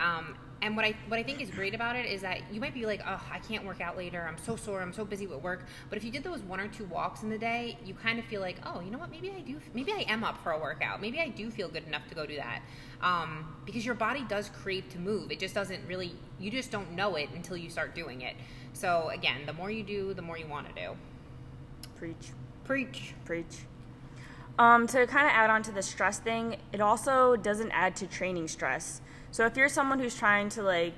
Um, 0.00 0.36
and 0.62 0.76
what 0.76 0.84
I 0.84 0.94
what 1.08 1.18
I 1.18 1.24
think 1.24 1.42
is 1.42 1.50
great 1.50 1.74
about 1.74 1.96
it 1.96 2.06
is 2.06 2.22
that 2.22 2.40
you 2.52 2.60
might 2.60 2.72
be 2.72 2.86
like, 2.86 3.00
oh, 3.06 3.20
I 3.30 3.40
can't 3.40 3.64
work 3.64 3.80
out 3.80 3.96
later. 3.96 4.24
I'm 4.26 4.38
so 4.38 4.54
sore. 4.54 4.80
I'm 4.80 4.92
so 4.92 5.04
busy 5.04 5.26
with 5.26 5.42
work. 5.42 5.66
But 5.90 5.98
if 5.98 6.04
you 6.04 6.10
did 6.12 6.22
those 6.22 6.40
one 6.40 6.60
or 6.60 6.68
two 6.68 6.84
walks 6.84 7.24
in 7.24 7.30
the 7.30 7.38
day, 7.38 7.76
you 7.84 7.94
kind 7.94 8.20
of 8.20 8.24
feel 8.26 8.40
like, 8.40 8.56
oh, 8.64 8.80
you 8.80 8.90
know 8.90 8.98
what? 8.98 9.10
Maybe 9.10 9.30
I 9.36 9.40
do. 9.40 9.60
Maybe 9.74 9.92
I 9.92 10.04
am 10.08 10.22
up 10.22 10.42
for 10.42 10.52
a 10.52 10.58
workout. 10.58 11.00
Maybe 11.00 11.20
I 11.20 11.28
do 11.28 11.50
feel 11.50 11.68
good 11.68 11.86
enough 11.86 12.06
to 12.08 12.14
go 12.14 12.24
do 12.24 12.36
that. 12.36 12.62
Um, 13.00 13.56
because 13.66 13.84
your 13.84 13.96
body 13.96 14.24
does 14.28 14.50
crave 14.50 14.88
to 14.90 14.98
move. 14.98 15.32
It 15.32 15.40
just 15.40 15.54
doesn't 15.54 15.84
really. 15.88 16.14
You 16.38 16.50
just 16.50 16.70
don't 16.70 16.92
know 16.92 17.16
it 17.16 17.28
until 17.34 17.56
you 17.56 17.68
start 17.68 17.94
doing 17.96 18.22
it. 18.22 18.36
So 18.72 19.10
again, 19.12 19.40
the 19.46 19.52
more 19.52 19.70
you 19.70 19.82
do, 19.82 20.14
the 20.14 20.22
more 20.22 20.38
you 20.38 20.46
want 20.46 20.68
to 20.68 20.80
do. 20.80 20.96
Preach. 21.96 22.30
Preach. 22.64 23.14
Preach. 23.24 23.66
Um, 24.58 24.86
to 24.88 25.06
kind 25.06 25.26
of 25.26 25.32
add 25.32 25.50
on 25.50 25.62
to 25.64 25.72
the 25.72 25.82
stress 25.82 26.18
thing, 26.18 26.56
it 26.72 26.80
also 26.80 27.36
doesn't 27.36 27.72
add 27.72 27.96
to 27.96 28.06
training 28.06 28.48
stress. 28.48 29.00
So 29.32 29.46
if 29.46 29.56
you're 29.56 29.70
someone 29.70 29.98
who's 29.98 30.14
trying 30.14 30.50
to 30.50 30.62
like 30.62 30.94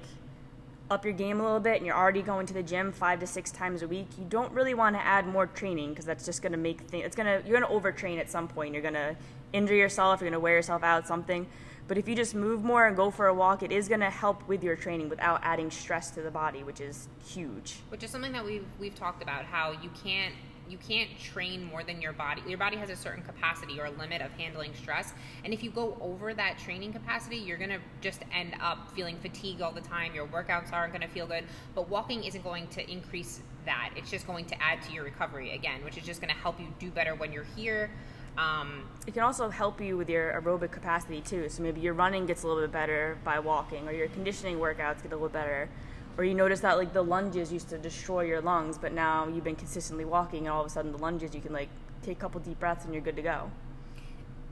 up 0.91 1.05
your 1.05 1.15
game 1.15 1.39
a 1.41 1.43
little 1.43 1.61
bit 1.61 1.77
and 1.77 1.87
you're 1.87 1.97
already 1.97 2.21
going 2.21 2.47
to 2.47 2.53
the 2.53 2.65
gym 2.65 2.93
five 2.93 3.21
to 3.21 3.27
six 3.29 3.53
times 3.53 3.83
a 3.83 3.89
week, 3.89 4.09
you 4.19 4.25
don't 4.29 4.53
really 4.53 4.75
want 4.75 4.97
to 4.97 5.01
add 5.01 5.27
more 5.27 5.47
training 5.47 5.91
because 5.91 6.05
that's 6.05 6.25
just 6.27 6.43
going 6.43 6.53
to 6.53 6.59
make 6.59 6.81
things. 6.81 7.07
It's 7.07 7.17
gonna 7.17 7.41
you're 7.47 7.59
gonna 7.61 7.73
overtrain 7.73 8.19
at 8.19 8.29
some 8.29 8.49
point. 8.49 8.75
You're 8.75 8.83
gonna 8.83 9.15
injure 9.53 9.77
yourself. 9.77 10.21
You're 10.21 10.31
gonna 10.31 10.41
wear 10.41 10.57
yourself 10.57 10.83
out. 10.83 11.07
Something. 11.07 11.47
But 11.87 11.97
if 11.97 12.09
you 12.09 12.17
just 12.17 12.35
move 12.35 12.65
more 12.65 12.87
and 12.87 12.97
go 12.97 13.11
for 13.13 13.29
a 13.29 13.35
walk, 13.35 13.63
it 13.63 13.71
is 13.71 13.89
going 13.89 14.01
to 14.01 14.09
help 14.09 14.49
with 14.49 14.65
your 14.65 14.75
training 14.75 15.11
without 15.11 15.41
adding 15.43 15.71
stress 15.71 16.11
to 16.13 16.23
the 16.23 16.31
body, 16.31 16.65
which 16.65 16.81
is 16.81 17.09
huge. 17.27 17.75
which 17.91 18.03
is 18.03 18.11
something 18.11 18.33
that 18.33 18.45
we've 18.45 18.65
we've 18.81 18.95
talked 18.95 19.23
about 19.23 19.45
how 19.45 19.71
you 19.71 19.91
can't 20.03 20.35
you 20.69 20.79
can't 20.79 21.11
train 21.19 21.65
more 21.65 21.83
than 21.83 22.01
your 22.01 22.13
body. 22.13 22.43
Your 22.47 22.59
body 22.59 22.77
has 22.77 22.91
a 22.91 22.97
certain 22.97 23.23
capacity 23.23 23.81
or 23.81 23.91
limit 23.91 24.23
of 24.23 24.31
handling 24.33 24.73
stress. 24.75 25.13
And 25.45 25.53
if 25.53 25.63
you 25.63 25.71
go 25.71 25.97
over 26.01 26.35
that 26.35 26.59
training 26.59 26.93
capacity 26.93 27.37
you're 27.37 27.59
going 27.59 27.71
to 27.71 27.81
just 28.01 28.23
end 28.33 28.55
up 28.61 28.93
feeling 28.95 29.17
fatigue 29.19 29.63
all 29.63 29.73
the 29.73 29.81
time. 29.81 30.15
Your 30.15 30.27
workouts 30.27 30.73
aren't 30.73 30.93
going 30.93 31.07
to 31.07 31.13
feel 31.13 31.27
good. 31.27 31.45
But 31.75 31.89
walking 31.89 32.25
isn't 32.25 32.43
going 32.43 32.69
to 32.69 32.91
increase 32.91 33.41
that. 33.65 33.91
It's 33.97 34.11
just 34.11 34.27
going 34.27 34.45
to 34.47 34.63
add 34.63 34.83
to 34.83 34.93
your 34.93 35.05
recovery 35.05 35.55
again 35.55 35.85
which 35.85 35.97
is 35.97 36.05
just 36.05 36.21
going 36.21 36.33
to 36.33 36.41
help 36.41 36.59
you 36.61 36.67
do 36.79 36.91
better 36.91 37.15
when 37.15 37.33
you're 37.33 37.47
here. 37.57 37.91
Um, 38.37 38.89
It 39.07 39.15
can 39.15 39.23
also 39.23 39.49
help 39.49 39.81
you 39.81 39.97
with 39.97 40.09
your 40.09 40.33
aerobic 40.33 40.73
capacity 40.73 41.21
too. 41.21 41.49
So 41.49 41.63
maybe 41.63 41.81
your 41.81 41.95
running 41.95 42.27
gets 42.27 42.43
a 42.43 42.49
little 42.49 42.63
bit 42.63 42.73
better 42.73 43.19
by 43.25 43.39
walking, 43.39 43.87
or 43.87 43.93
your 43.93 44.09
conditioning 44.09 44.59
workouts 44.59 45.03
get 45.03 45.13
a 45.13 45.17
little 45.17 45.29
better, 45.29 45.69
or 46.17 46.25
you 46.25 46.35
notice 46.35 46.61
that 46.61 46.79
like 46.79 46.93
the 46.93 47.03
lunges 47.03 47.53
used 47.53 47.69
to 47.71 47.79
destroy 47.79 48.23
your 48.23 48.41
lungs, 48.41 48.79
but 48.79 48.93
now 48.93 49.27
you've 49.29 49.45
been 49.45 49.57
consistently 49.57 50.05
walking, 50.05 50.47
and 50.47 50.49
all 50.49 50.61
of 50.61 50.67
a 50.67 50.71
sudden 50.71 50.93
the 50.93 50.99
lunges 50.99 51.35
you 51.35 51.41
can 51.41 51.53
like 51.53 51.69
take 52.03 52.19
a 52.19 52.21
couple 52.21 52.41
deep 52.41 52.61
breaths 52.61 52.85
and 52.85 52.95
you're 52.95 53.03
good 53.03 53.17
to 53.17 53.23
go. 53.23 53.51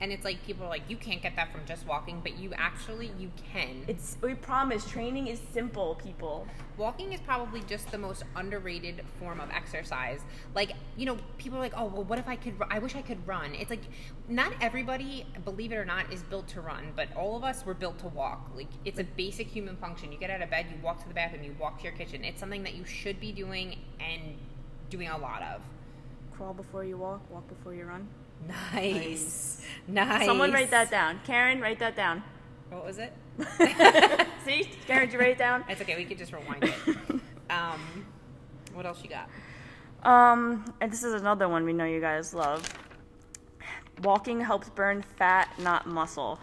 And 0.01 0.11
it's 0.11 0.25
like 0.25 0.43
people 0.45 0.65
are 0.65 0.69
like 0.69 0.83
you 0.89 0.97
can't 0.97 1.21
get 1.21 1.35
that 1.35 1.51
from 1.51 1.61
just 1.65 1.85
walking 1.87 2.19
but 2.21 2.37
you 2.37 2.51
actually 2.55 3.11
you 3.17 3.31
can 3.51 3.83
It's 3.87 4.17
we 4.21 4.33
promise 4.35 4.85
training 4.85 5.27
is 5.27 5.39
simple, 5.53 5.95
people. 5.95 6.47
Walking 6.77 7.13
is 7.13 7.21
probably 7.21 7.61
just 7.61 7.91
the 7.91 7.97
most 7.97 8.23
underrated 8.35 9.03
form 9.19 9.39
of 9.39 9.49
exercise. 9.51 10.21
Like, 10.55 10.71
you 10.97 11.05
know, 11.05 11.17
people 11.37 11.57
are 11.57 11.61
like, 11.61 11.73
"Oh, 11.75 11.85
well, 11.85 12.03
what 12.03 12.19
if 12.19 12.27
I 12.27 12.35
could? 12.35 12.55
I 12.69 12.79
wish 12.79 12.95
I 12.95 13.01
could 13.01 13.25
run." 13.27 13.53
It's 13.55 13.69
like, 13.69 13.83
not 14.27 14.53
everybody, 14.61 15.25
believe 15.45 15.71
it 15.71 15.75
or 15.75 15.85
not, 15.85 16.11
is 16.11 16.23
built 16.23 16.47
to 16.49 16.61
run, 16.61 16.93
but 16.95 17.07
all 17.15 17.35
of 17.35 17.43
us 17.43 17.65
were 17.65 17.73
built 17.73 17.99
to 17.99 18.07
walk. 18.07 18.51
Like, 18.55 18.69
it's 18.85 18.99
a 18.99 19.03
basic 19.03 19.47
human 19.47 19.75
function. 19.77 20.11
You 20.11 20.17
get 20.17 20.29
out 20.29 20.41
of 20.41 20.49
bed, 20.49 20.65
you 20.69 20.81
walk 20.81 21.01
to 21.03 21.07
the 21.07 21.13
bathroom, 21.13 21.43
you 21.43 21.55
walk 21.59 21.77
to 21.79 21.83
your 21.83 21.93
kitchen. 21.93 22.23
It's 22.23 22.39
something 22.39 22.63
that 22.63 22.73
you 22.73 22.85
should 22.85 23.19
be 23.19 23.31
doing 23.31 23.77
and 23.99 24.35
doing 24.89 25.09
a 25.09 25.17
lot 25.17 25.41
of. 25.43 25.61
Crawl 26.35 26.53
before 26.53 26.83
you 26.83 26.97
walk, 26.97 27.21
walk 27.29 27.47
before 27.47 27.73
you 27.75 27.85
run. 27.85 28.07
Nice, 28.47 29.61
nice. 29.87 30.25
Someone 30.25 30.51
write 30.51 30.71
that 30.71 30.91
down. 30.91 31.19
Karen, 31.25 31.61
write 31.61 31.79
that 31.79 31.95
down. 31.95 32.23
What 32.69 32.85
was 32.85 32.97
it? 32.97 33.13
See, 34.45 34.69
Karen, 34.87 35.05
did 35.05 35.13
you 35.13 35.19
write 35.19 35.31
it 35.31 35.37
down? 35.37 35.63
It's 35.69 35.81
okay. 35.81 35.95
We 35.95 36.05
could 36.05 36.17
just 36.17 36.33
rewind 36.33 36.63
it. 36.63 36.73
um, 37.49 38.05
what 38.73 38.85
else 38.85 39.03
you 39.03 39.09
got? 39.09 39.29
Um, 40.03 40.65
and 40.81 40.91
this 40.91 41.03
is 41.03 41.13
another 41.13 41.47
one 41.47 41.65
we 41.65 41.73
know 41.73 41.85
you 41.85 42.01
guys 42.01 42.33
love. 42.33 42.67
Walking 44.01 44.41
helps 44.41 44.69
burn 44.69 45.01
fat, 45.01 45.49
not 45.59 45.87
muscle. 45.87 46.39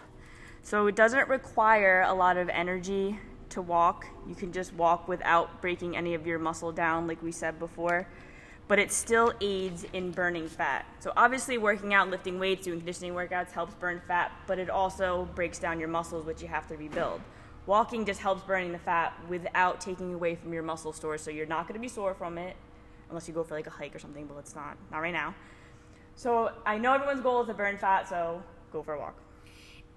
So 0.63 0.87
it 0.87 0.97
doesn't 0.97 1.29
require 1.29 2.03
a 2.03 2.15
lot 2.15 2.37
of 2.37 2.49
energy 2.49 3.19
to 3.51 3.61
walk. 3.61 4.07
You 4.29 4.35
can 4.35 4.53
just 4.53 4.73
walk 4.75 5.09
without 5.09 5.61
breaking 5.61 5.97
any 5.97 6.15
of 6.15 6.27
your 6.27 6.39
muscle 6.39 6.73
down, 6.73 7.07
like 7.07 7.23
we 7.23 7.33
said 7.33 7.59
before. 7.59 8.07
But 8.71 8.79
it 8.79 8.93
still 8.93 9.33
aids 9.41 9.85
in 9.93 10.13
burning 10.13 10.47
fat. 10.47 10.87
So 11.01 11.13
obviously, 11.17 11.59
working 11.59 11.93
out, 11.93 12.09
lifting 12.09 12.39
weights, 12.39 12.67
doing 12.67 12.79
conditioning 12.79 13.15
workouts 13.15 13.51
helps 13.51 13.75
burn 13.75 14.01
fat, 14.07 14.31
but 14.47 14.61
it 14.61 14.71
also 14.71 15.29
breaks 15.35 15.59
down 15.59 15.81
your 15.81 15.89
muscles, 15.89 16.25
which 16.25 16.41
you 16.41 16.47
have 16.47 16.69
to 16.69 16.77
rebuild. 16.77 17.21
Walking 17.67 18.07
just 18.07 18.21
helps 18.21 18.45
burning 18.45 18.71
the 18.71 18.79
fat 18.79 19.13
without 19.29 19.81
taking 19.81 20.15
away 20.15 20.37
from 20.37 20.53
your 20.53 20.63
muscle 20.63 20.93
stores, 20.93 21.21
so 21.21 21.33
you're 21.33 21.47
not 21.47 21.67
going 21.67 21.75
to 21.75 21.81
be 21.81 21.89
sore 21.89 22.15
from 22.15 22.39
it 22.39 22.55
unless 23.09 23.27
you 23.27 23.35
go 23.35 23.43
for 23.43 23.57
like 23.57 23.67
a 23.67 23.71
hike 23.71 23.93
or 23.93 23.99
something, 23.99 24.27
but 24.27 24.37
it's 24.39 24.55
not 24.55 24.77
not 24.93 25.01
right 25.01 25.13
now. 25.13 25.35
So 26.15 26.53
I 26.65 26.79
know 26.79 26.93
everyone's 26.93 27.23
goal 27.23 27.41
is 27.41 27.49
to 27.49 27.55
burn 27.55 27.77
fat, 27.77 28.09
so 28.09 28.41
go 28.73 28.85
for 28.85 28.95
a 28.95 29.01
walk. 29.01 29.17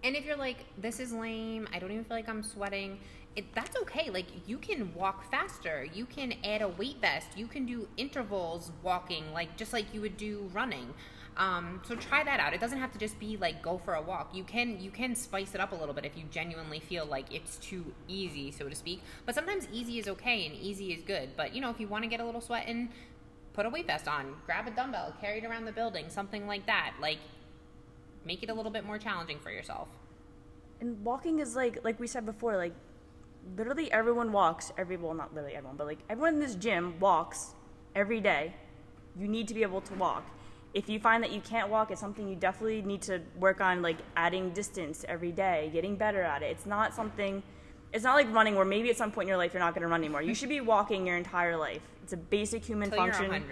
And 0.03 0.15
if 0.15 0.25
you're 0.25 0.37
like, 0.37 0.65
this 0.77 0.99
is 0.99 1.13
lame, 1.13 1.67
I 1.73 1.79
don't 1.79 1.91
even 1.91 2.03
feel 2.03 2.17
like 2.17 2.27
I'm 2.27 2.43
sweating, 2.43 2.99
it, 3.35 3.45
that's 3.55 3.75
okay. 3.83 4.09
Like, 4.09 4.25
you 4.45 4.57
can 4.57 4.93
walk 4.93 5.29
faster. 5.31 5.87
You 5.93 6.05
can 6.05 6.33
add 6.43 6.61
a 6.61 6.67
weight 6.67 6.97
vest. 7.01 7.37
You 7.37 7.47
can 7.47 7.65
do 7.65 7.87
intervals 7.97 8.71
walking, 8.83 9.31
like 9.33 9.55
just 9.57 9.73
like 9.73 9.93
you 9.93 10.01
would 10.01 10.17
do 10.17 10.49
running. 10.53 10.93
Um, 11.37 11.81
so 11.87 11.95
try 11.95 12.23
that 12.23 12.39
out. 12.39 12.53
It 12.53 12.61
doesn't 12.61 12.77
have 12.77 12.91
to 12.91 12.99
just 12.99 13.19
be 13.19 13.37
like 13.37 13.61
go 13.61 13.79
for 13.83 13.95
a 13.95 14.01
walk. 14.01 14.35
You 14.35 14.43
can 14.43 14.79
you 14.79 14.91
can 14.91 15.15
spice 15.15 15.55
it 15.55 15.61
up 15.61 15.71
a 15.71 15.75
little 15.75 15.93
bit 15.93 16.05
if 16.05 16.15
you 16.15 16.25
genuinely 16.29 16.79
feel 16.79 17.05
like 17.05 17.33
it's 17.33 17.57
too 17.57 17.85
easy, 18.07 18.51
so 18.51 18.69
to 18.69 18.75
speak. 18.75 19.01
But 19.25 19.33
sometimes 19.35 19.67
easy 19.71 19.97
is 19.97 20.07
okay 20.07 20.45
and 20.45 20.55
easy 20.55 20.93
is 20.93 21.01
good. 21.01 21.29
But 21.35 21.55
you 21.55 21.61
know, 21.61 21.69
if 21.69 21.79
you 21.79 21.87
want 21.87 22.03
to 22.03 22.09
get 22.09 22.19
a 22.19 22.25
little 22.25 22.41
sweat 22.41 22.67
in, 22.67 22.89
put 23.53 23.65
a 23.65 23.69
weight 23.69 23.87
vest 23.87 24.07
on, 24.07 24.35
grab 24.45 24.67
a 24.67 24.71
dumbbell, 24.71 25.15
carry 25.19 25.39
it 25.39 25.45
around 25.45 25.65
the 25.65 25.71
building, 25.71 26.05
something 26.09 26.45
like 26.45 26.67
that. 26.67 26.93
Like 27.01 27.19
make 28.25 28.43
it 28.43 28.49
a 28.49 28.53
little 28.53 28.71
bit 28.71 28.85
more 28.85 28.97
challenging 28.97 29.39
for 29.39 29.51
yourself. 29.51 29.87
And 30.81 31.03
walking 31.03 31.39
is 31.39 31.55
like 31.55 31.83
like 31.83 31.99
we 31.99 32.07
said 32.07 32.25
before, 32.25 32.57
like 32.57 32.73
literally 33.57 33.91
everyone 33.91 34.31
walks 34.31 34.71
every 34.77 34.97
well 34.97 35.13
not 35.13 35.33
literally 35.33 35.55
everyone, 35.55 35.77
but 35.77 35.87
like 35.87 35.99
everyone 36.09 36.35
in 36.35 36.39
this 36.39 36.55
gym 36.55 36.99
walks 36.99 37.53
every 37.95 38.19
day. 38.19 38.53
You 39.17 39.27
need 39.27 39.47
to 39.47 39.53
be 39.53 39.61
able 39.63 39.81
to 39.81 39.93
walk. 39.95 40.25
If 40.73 40.89
you 40.89 40.99
find 40.99 41.23
that 41.23 41.31
you 41.31 41.39
can't 41.41 41.69
walk, 41.69 41.91
it's 41.91 42.01
something 42.01 42.27
you 42.27 42.35
definitely 42.35 42.81
need 42.81 43.03
to 43.03 43.21
work 43.39 43.61
on 43.61 43.81
like 43.81 43.97
adding 44.15 44.49
distance 44.51 45.05
every 45.07 45.31
day, 45.31 45.69
getting 45.71 45.95
better 45.95 46.23
at 46.23 46.41
it. 46.41 46.47
It's 46.47 46.65
not 46.65 46.95
something 46.95 47.43
it's 47.93 48.03
not 48.03 48.15
like 48.15 48.33
running 48.33 48.55
where 48.55 48.65
maybe 48.65 48.89
at 48.89 48.97
some 48.97 49.11
point 49.11 49.27
in 49.27 49.29
your 49.29 49.37
life 49.37 49.53
you're 49.53 49.59
not 49.59 49.75
going 49.75 49.83
to 49.83 49.87
run 49.87 50.01
anymore. 50.01 50.23
You 50.23 50.33
should 50.33 50.49
be 50.49 50.61
walking 50.61 51.05
your 51.05 51.15
entire 51.15 51.55
life. 51.55 51.81
It's 52.01 52.13
a 52.13 52.17
basic 52.17 52.65
human 52.65 52.89
function. 52.89 53.43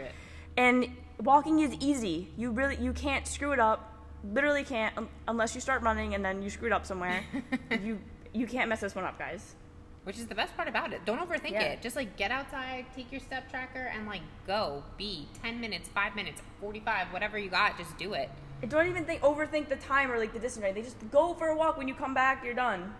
And 0.57 0.97
walking 1.21 1.59
is 1.59 1.75
easy. 1.79 2.29
You 2.37 2.51
really 2.51 2.75
you 2.77 2.91
can't 2.91 3.27
screw 3.27 3.53
it 3.53 3.59
up. 3.59 3.90
Literally 4.23 4.63
can't 4.63 4.95
un- 4.97 5.09
unless 5.27 5.55
you 5.55 5.61
start 5.61 5.81
running 5.81 6.13
and 6.15 6.23
then 6.23 6.41
you 6.41 6.49
screwed 6.49 6.71
up 6.71 6.85
somewhere. 6.85 7.23
you 7.83 7.99
you 8.33 8.47
can't 8.47 8.69
mess 8.69 8.79
this 8.81 8.95
one 8.95 9.03
up, 9.05 9.17
guys. 9.17 9.55
Which 10.03 10.17
is 10.17 10.25
the 10.27 10.35
best 10.35 10.55
part 10.55 10.67
about 10.67 10.93
it. 10.93 11.05
Don't 11.05 11.19
overthink 11.19 11.51
Yeah. 11.51 11.61
it. 11.63 11.81
Just 11.81 11.95
like 11.95 12.15
get 12.17 12.31
outside, 12.31 12.85
take 12.95 13.11
your 13.11 13.21
step 13.21 13.49
tracker, 13.49 13.91
and 13.93 14.07
like 14.07 14.21
go. 14.47 14.83
Be 14.97 15.27
10 15.43 15.59
minutes, 15.59 15.89
5 15.89 16.15
minutes, 16.15 16.41
45, 16.59 17.07
whatever 17.13 17.37
you 17.37 17.49
got, 17.49 17.77
just 17.77 17.95
do 17.97 18.13
it. 18.13 18.29
Don't 18.67 18.87
even 18.87 19.05
think 19.05 19.21
overthink 19.21 19.69
the 19.69 19.75
time 19.75 20.11
or 20.11 20.17
like 20.17 20.33
the 20.33 20.39
distance. 20.39 20.63
Right? 20.63 20.73
They 20.73 20.81
just 20.81 20.97
go 21.11 21.33
for 21.33 21.47
a 21.49 21.55
walk. 21.55 21.77
When 21.77 21.87
you 21.87 21.93
come 21.95 22.13
back, 22.13 22.43
you're 22.43 22.53
done. 22.53 22.93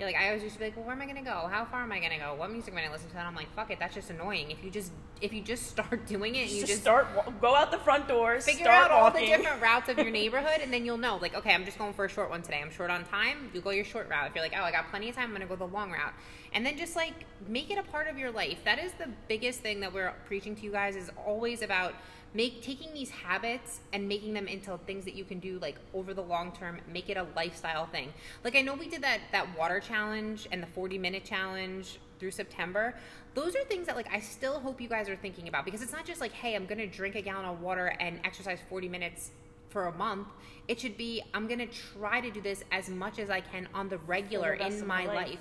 You're 0.00 0.08
like, 0.08 0.16
I 0.16 0.28
always 0.28 0.42
used 0.42 0.54
to 0.54 0.58
be 0.58 0.64
like, 0.64 0.76
well, 0.76 0.86
where 0.86 0.96
am 0.96 1.02
I 1.02 1.06
gonna 1.06 1.22
go? 1.22 1.46
How 1.52 1.66
far 1.66 1.82
am 1.82 1.92
I 1.92 2.00
gonna 2.00 2.16
go? 2.16 2.34
What 2.34 2.50
music 2.50 2.72
am 2.72 2.78
I 2.78 2.80
gonna 2.80 2.94
listen 2.94 3.10
to? 3.10 3.18
And 3.18 3.28
I'm 3.28 3.34
like, 3.34 3.54
fuck 3.54 3.70
it, 3.70 3.78
that's 3.78 3.94
just 3.94 4.08
annoying. 4.08 4.50
If 4.50 4.64
you 4.64 4.70
just 4.70 4.92
if 5.20 5.30
you 5.30 5.42
just 5.42 5.66
start 5.70 6.06
doing 6.06 6.36
it, 6.36 6.44
and 6.44 6.50
you 6.50 6.60
just, 6.60 6.72
just 6.72 6.82
start, 6.82 7.06
go 7.42 7.54
out 7.54 7.70
the 7.70 7.76
front 7.76 8.08
doors, 8.08 8.46
figure 8.46 8.64
start 8.64 8.90
out 8.90 8.90
all 8.90 9.10
the 9.10 9.20
different 9.20 9.60
routes 9.60 9.90
of 9.90 9.98
your 9.98 10.10
neighborhood, 10.20 10.62
and 10.62 10.72
then 10.72 10.86
you'll 10.86 10.96
know, 10.96 11.18
like, 11.18 11.34
okay, 11.34 11.52
I'm 11.52 11.66
just 11.66 11.76
going 11.76 11.92
for 11.92 12.06
a 12.06 12.08
short 12.08 12.30
one 12.30 12.40
today. 12.40 12.62
I'm 12.64 12.70
short 12.70 12.90
on 12.90 13.04
time. 13.04 13.50
You 13.52 13.60
go 13.60 13.68
your 13.68 13.84
short 13.84 14.08
route. 14.08 14.28
If 14.28 14.34
you're 14.34 14.42
like, 14.42 14.54
oh, 14.58 14.62
I 14.62 14.72
got 14.72 14.88
plenty 14.88 15.10
of 15.10 15.16
time, 15.16 15.26
I'm 15.26 15.32
gonna 15.32 15.44
go 15.44 15.56
the 15.56 15.66
long 15.66 15.90
route, 15.92 16.14
and 16.54 16.64
then 16.64 16.78
just 16.78 16.96
like 16.96 17.12
make 17.46 17.70
it 17.70 17.76
a 17.76 17.82
part 17.82 18.08
of 18.08 18.16
your 18.16 18.30
life. 18.30 18.60
That 18.64 18.78
is 18.78 18.92
the 18.92 19.10
biggest 19.28 19.60
thing 19.60 19.80
that 19.80 19.92
we're 19.92 20.14
preaching 20.24 20.56
to 20.56 20.62
you 20.62 20.72
guys. 20.72 20.96
Is 20.96 21.10
always 21.26 21.60
about 21.60 21.94
make 22.32 22.62
taking 22.62 22.92
these 22.94 23.10
habits 23.10 23.80
and 23.92 24.06
making 24.08 24.32
them 24.32 24.46
into 24.46 24.76
things 24.86 25.04
that 25.04 25.14
you 25.14 25.24
can 25.24 25.40
do 25.40 25.58
like 25.58 25.76
over 25.94 26.14
the 26.14 26.22
long 26.22 26.52
term 26.52 26.78
make 26.92 27.08
it 27.10 27.16
a 27.16 27.26
lifestyle 27.34 27.86
thing 27.86 28.12
like 28.44 28.54
i 28.54 28.60
know 28.60 28.74
we 28.74 28.88
did 28.88 29.02
that 29.02 29.20
that 29.32 29.46
water 29.58 29.80
challenge 29.80 30.46
and 30.52 30.62
the 30.62 30.66
40 30.68 30.98
minute 30.98 31.24
challenge 31.24 31.98
through 32.18 32.30
september 32.30 32.94
those 33.34 33.56
are 33.56 33.64
things 33.64 33.86
that 33.86 33.96
like 33.96 34.12
i 34.12 34.20
still 34.20 34.60
hope 34.60 34.80
you 34.80 34.88
guys 34.88 35.08
are 35.08 35.16
thinking 35.16 35.48
about 35.48 35.64
because 35.64 35.82
it's 35.82 35.92
not 35.92 36.04
just 36.04 36.20
like 36.20 36.32
hey 36.32 36.54
i'm 36.54 36.66
gonna 36.66 36.86
drink 36.86 37.14
a 37.16 37.22
gallon 37.22 37.44
of 37.46 37.60
water 37.60 37.94
and 37.98 38.20
exercise 38.24 38.58
40 38.68 38.88
minutes 38.88 39.30
for 39.70 39.86
a 39.86 39.92
month 39.92 40.28
it 40.68 40.78
should 40.80 40.96
be 40.96 41.22
i'm 41.34 41.48
gonna 41.48 41.66
try 41.66 42.20
to 42.20 42.30
do 42.30 42.40
this 42.40 42.62
as 42.70 42.88
much 42.88 43.18
as 43.18 43.30
i 43.30 43.40
can 43.40 43.68
on 43.74 43.88
the 43.88 43.98
regular 43.98 44.52
in 44.54 44.86
my 44.86 45.04
my 45.04 45.06
life. 45.06 45.28
life. 45.30 45.38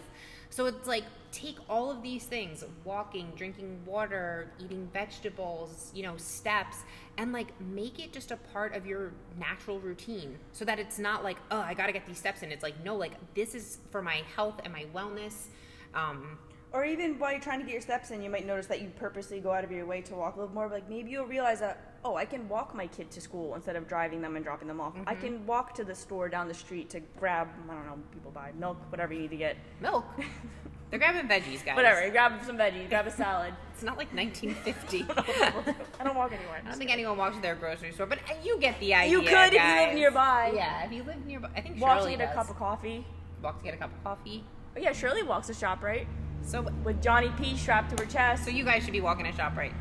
So 0.50 0.66
it's 0.66 0.88
like 0.88 1.04
take 1.32 1.58
all 1.70 1.92
of 1.92 2.02
these 2.02 2.26
things 2.26 2.64
walking, 2.84 3.32
drinking 3.36 3.80
water, 3.86 4.52
eating 4.60 4.90
vegetables, 4.92 5.92
you 5.94 6.04
know, 6.04 6.18
steps, 6.18 6.78
and 7.18 7.32
like 7.32 7.60
make 7.62 8.00
it 8.00 8.12
just 8.12 8.32
a 8.32 8.38
part 8.38 8.76
of 8.76 8.86
your 8.86 9.12
natural 9.38 9.80
routine 9.80 10.38
so 10.54 10.66
that 10.66 10.80
it's 10.80 10.98
not 10.98 11.24
like, 11.24 11.38
oh, 11.52 11.60
I 11.60 11.74
gotta 11.74 11.92
get 11.92 12.06
these 12.06 12.18
steps 12.18 12.42
in. 12.42 12.52
It's 12.52 12.64
like, 12.64 12.84
no, 12.84 12.96
like 12.96 13.14
this 13.36 13.54
is 13.54 13.78
for 13.92 14.02
my 14.02 14.24
health 14.36 14.60
and 14.64 14.74
my 14.74 14.86
wellness. 14.94 15.46
Um, 15.94 16.40
Or 16.72 16.86
even 16.86 17.18
while 17.18 17.32
you're 17.32 17.42
trying 17.42 17.60
to 17.60 17.66
get 17.66 17.72
your 17.74 17.82
steps 17.82 18.12
in, 18.12 18.22
you 18.22 18.30
might 18.30 18.46
notice 18.46 18.68
that 18.68 18.80
you 18.82 18.90
purposely 18.96 19.40
go 19.40 19.52
out 19.52 19.64
of 19.64 19.72
your 19.72 19.86
way 19.88 20.02
to 20.02 20.14
walk 20.14 20.36
a 20.36 20.40
little 20.40 20.54
more. 20.54 20.68
But 20.70 20.76
like 20.76 20.90
maybe 20.90 21.10
you'll 21.12 21.26
realize 21.26 21.60
that 21.62 21.86
oh, 22.06 22.16
I 22.16 22.24
can 22.26 22.48
walk 22.48 22.74
my 22.74 22.88
kid 22.88 23.12
to 23.12 23.20
school 23.20 23.56
instead 23.56 23.76
of 23.76 23.86
driving 23.88 24.22
them 24.22 24.36
and 24.38 24.46
dropping 24.46 24.68
them 24.70 24.80
off. 24.80 24.94
I 25.06 25.14
Mm-hmm. 25.16 25.22
can 25.26 25.46
walk 25.46 25.74
to 25.76 25.84
the 25.84 25.96
store 25.96 26.30
down 26.30 26.48
the 26.48 26.54
street 26.54 26.90
to 26.92 27.00
grab 27.20 27.48
I 27.70 27.74
don't 27.74 27.86
know 27.88 27.98
people 28.14 28.32
buy 28.32 28.52
milk, 28.58 28.78
whatever 28.90 29.14
you 29.14 29.22
need 29.22 29.32
to 29.32 29.38
get. 29.38 29.58
milk. 29.82 30.06
They're 30.90 30.98
grabbing 30.98 31.28
veggies, 31.28 31.64
guys. 31.64 31.76
Whatever, 31.76 32.10
grab 32.10 32.44
some 32.46 32.58
veggies, 32.58 32.90
grab 32.90 33.06
a 33.08 33.12
salad. 33.12 33.54
It's 33.74 33.84
not 33.86 33.98
like 33.98 34.14
1950. 34.14 35.06
I 36.00 36.04
don't 36.04 36.16
walk 36.18 36.34
anywhere. 36.34 36.62
I 36.66 36.68
don't 36.70 36.78
think 36.78 36.92
anyone 36.92 37.16
walks 37.18 37.38
to 37.38 37.42
their 37.42 37.56
grocery 37.56 37.94
store, 37.94 38.08
but 38.08 38.18
uh, 38.30 38.34
you 38.44 38.58
get 38.60 38.78
the 38.82 38.94
idea. 38.94 39.12
You 39.12 39.22
could 39.22 39.54
if 39.54 39.54
you 39.54 39.60
live 39.60 39.94
nearby. 39.96 40.52
Yeah, 40.54 40.84
if 40.86 40.92
you 40.92 41.04
live 41.04 41.26
nearby. 41.26 41.50
I 41.56 41.62
think 41.62 41.80
walk 41.82 42.00
Shirley 42.00 42.12
to 42.14 42.18
get 42.18 42.32
a 42.32 42.36
cup 42.36 42.50
of 42.50 42.58
coffee. 42.58 43.06
Walk 43.42 43.60
to 43.60 43.64
get 43.64 43.74
a 43.76 43.78
cup 43.78 43.92
of 43.96 44.04
coffee. 44.04 44.44
Oh 44.76 44.80
yeah, 44.82 44.92
Shirley 44.92 45.24
walks 45.24 45.48
to 45.48 45.54
ShopRite 45.54 46.08
So, 46.44 46.68
with 46.84 47.02
Johnny 47.02 47.32
P 47.40 47.56
strapped 47.56 47.96
to 47.96 48.04
her 48.04 48.10
chest. 48.10 48.46
so 48.46 48.50
you 48.50 48.64
guys 48.64 48.84
should 48.84 48.94
be 48.94 49.02
walking 49.02 49.26
to 49.26 49.32
ShopRite. 49.32 49.74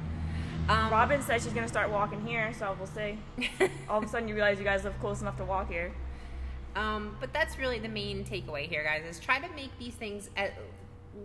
Um, 0.69 0.91
Robin 0.91 1.23
says 1.23 1.45
she's 1.45 1.55
gonna 1.55 1.69
start 1.69 1.91
walking 1.91 2.25
here, 2.27 2.53
so 2.59 2.77
we'll 2.79 2.87
see. 2.89 3.19
All 3.89 3.99
of 3.99 4.05
a 4.05 4.09
sudden, 4.09 4.29
you 4.29 4.35
realize 4.35 4.59
you 4.59 4.65
guys 4.65 4.85
live 4.85 4.99
close 5.01 5.23
enough 5.23 5.37
to 5.39 5.45
walk 5.45 5.71
here. 5.71 5.93
Um, 6.77 7.17
but 7.21 7.33
that's 7.33 7.59
really 7.59 7.79
the 7.79 7.89
main 7.89 8.25
takeaway 8.25 8.69
here, 8.69 8.85
guys. 8.85 9.03
Is 9.09 9.19
try 9.19 9.41
to 9.41 9.49
make 9.55 9.77
these 9.79 9.95
things 9.95 10.29
at 10.37 10.53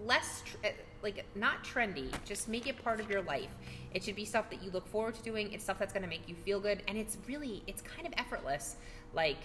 less 0.06 0.44
tr- 0.46 0.68
uh, 0.68 0.70
like 1.02 1.26
not 1.36 1.64
trendy. 1.64 2.10
Just 2.26 2.48
make 2.48 2.68
it 2.68 2.82
part 2.84 3.00
of 3.00 3.10
your 3.10 3.22
life. 3.22 3.50
It 3.94 4.04
should 4.04 4.16
be 4.16 4.26
stuff 4.26 4.50
that 4.50 4.64
you 4.64 4.72
look 4.72 4.88
forward 4.88 5.16
to 5.16 5.24
doing. 5.24 5.52
It's 5.52 5.64
stuff 5.64 5.78
that's 5.78 5.94
going 5.94 6.04
to 6.04 6.10
make 6.10 6.28
you 6.28 6.36
feel 6.46 6.60
good, 6.60 6.82
and 6.88 6.98
it's 6.98 7.18
really 7.28 7.64
it's 7.68 7.82
kind 7.82 8.08
of 8.08 8.14
effortless. 8.18 8.78
Like 9.14 9.38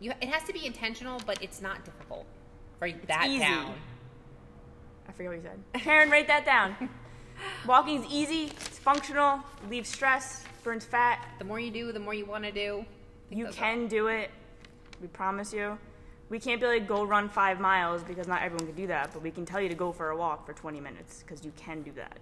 you, 0.00 0.12
it 0.20 0.28
has 0.28 0.44
to 0.44 0.52
be 0.52 0.66
intentional, 0.66 1.20
but 1.26 1.42
it's 1.42 1.60
not 1.60 1.84
difficult. 1.84 2.26
Write 2.78 3.06
that 3.08 3.26
down. 3.26 3.74
I 5.10 5.12
forget 5.12 5.30
what 5.32 5.36
you 5.38 5.42
said. 5.42 5.82
Karen, 5.82 6.08
write 6.08 6.28
that 6.28 6.46
down. 6.46 6.76
Walking 7.66 8.00
is 8.04 8.06
easy. 8.12 8.44
It's 8.44 8.78
functional. 8.78 9.40
Leaves 9.68 9.88
stress. 9.88 10.44
Burns 10.62 10.84
fat. 10.84 11.26
The 11.40 11.44
more 11.44 11.58
you 11.58 11.72
do, 11.72 11.90
the 11.90 11.98
more 11.98 12.14
you 12.14 12.24
want 12.26 12.44
to 12.44 12.52
do. 12.52 12.84
You 13.28 13.48
can 13.48 13.88
do 13.88 14.06
it. 14.06 14.30
We 15.02 15.08
promise 15.08 15.52
you. 15.52 15.76
We 16.28 16.38
can't 16.38 16.60
be 16.60 16.66
like 16.68 16.86
go 16.86 17.02
run 17.02 17.28
five 17.28 17.58
miles 17.58 18.04
because 18.04 18.28
not 18.28 18.42
everyone 18.42 18.66
can 18.68 18.76
do 18.76 18.86
that, 18.86 19.12
but 19.12 19.20
we 19.20 19.32
can 19.32 19.44
tell 19.44 19.60
you 19.60 19.68
to 19.68 19.74
go 19.74 19.90
for 19.90 20.10
a 20.10 20.16
walk 20.16 20.46
for 20.46 20.52
20 20.52 20.78
minutes 20.80 21.24
because 21.26 21.44
you 21.44 21.52
can 21.56 21.82
do 21.82 21.90
that. 21.96 22.18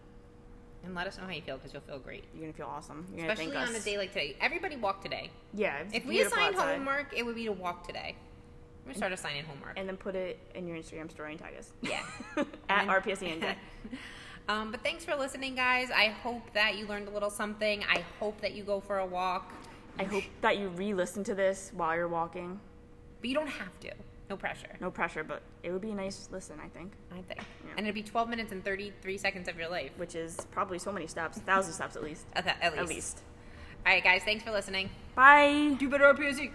and 0.83 0.95
let 0.95 1.07
us 1.07 1.19
know 1.19 1.25
how 1.25 1.31
you 1.33 1.43
feel 1.43 1.59
because 1.59 1.75
you'll 1.75 1.83
feel 1.83 1.99
great. 1.99 2.25
You're 2.33 2.43
gonna 2.45 2.53
feel 2.55 2.69
awesome. 2.75 3.05
You're 3.11 3.23
gonna 3.27 3.33
Especially 3.35 3.53
thank 3.53 3.69
on 3.69 3.75
us. 3.77 3.83
a 3.83 3.85
day 3.85 3.99
like 3.99 4.13
today. 4.15 4.35
Everybody 4.41 4.77
walk 4.77 5.03
today. 5.03 5.31
yeah. 5.53 5.81
It's 5.81 5.95
If 5.97 6.07
we 6.07 6.15
beautiful 6.17 6.39
assigned 6.39 6.55
outside. 6.57 6.77
homework, 6.79 7.13
it 7.15 7.27
would 7.27 7.35
be 7.35 7.45
to 7.45 7.53
walk 7.53 7.87
today. 7.87 8.15
I'm 8.89 8.95
start 8.95 9.13
assigning 9.13 9.45
homework. 9.45 9.79
and 9.79 9.89
then 9.89 9.97
put 9.97 10.15
it 10.15 10.39
in 10.55 10.67
your 10.67 10.77
Instagram 10.77 11.11
story 11.11 11.33
and 11.33 11.41
tag 11.41 11.55
us. 11.59 11.73
Yeah. 11.83 12.01
At 12.69 12.87
then- 12.87 12.89
RPSENJ. 12.89 13.55
um, 14.49 14.71
but 14.71 14.83
thanks 14.83 15.05
for 15.05 15.15
listening, 15.15 15.55
guys. 15.55 15.91
I 15.91 16.07
hope 16.07 16.53
that 16.55 16.77
you 16.77 16.87
learned 16.87 17.09
a 17.09 17.11
little 17.11 17.31
something. 17.31 17.85
I 17.85 18.05
hope 18.19 18.41
that 18.41 18.55
you 18.55 18.63
go 18.65 18.81
for 18.81 18.99
a 18.99 19.07
walk. 19.07 19.53
I 19.99 20.05
hope 20.05 20.25
that 20.43 20.59
you 20.59 20.69
re-listen 20.69 21.25
to 21.25 21.35
this 21.35 21.73
while 21.75 21.95
you're 21.97 22.09
walking. 22.09 22.61
But 23.21 23.29
you 23.29 23.35
don't 23.35 23.49
have 23.49 23.79
to. 23.81 23.91
No 24.31 24.37
pressure. 24.37 24.77
No 24.81 24.91
pressure, 24.91 25.25
but 25.25 25.43
it 25.63 25.73
would 25.73 25.81
be 25.81 25.91
a 25.91 25.95
nice 25.95 26.29
listen, 26.31 26.61
I 26.63 26.69
think. 26.69 26.93
I 27.11 27.23
think. 27.23 27.41
Yeah. 27.65 27.71
And 27.77 27.87
it'd 27.87 27.95
be 27.95 28.03
12 28.03 28.29
minutes 28.29 28.53
and 28.53 28.63
33 28.65 29.17
seconds 29.19 29.49
of 29.49 29.59
your 29.59 29.69
life. 29.69 29.91
Which 29.97 30.15
is 30.15 30.37
probably 30.51 30.79
so 30.79 30.93
many 30.93 31.07
steps, 31.07 31.39
thousand 31.39 31.73
steps 31.73 31.97
at 31.97 32.03
least. 32.05 32.27
At, 32.35 32.47
at 32.47 32.73
least. 32.73 32.77
At 32.79 32.89
least. 32.89 33.23
All 33.87 33.93
right, 33.95 34.05
guys. 34.05 34.23
Thanks 34.25 34.45
for 34.45 34.51
listening. 34.51 34.91
Bye. 35.15 35.77
Do 35.79 35.89
better, 35.89 36.05
RPSE. 36.13 36.51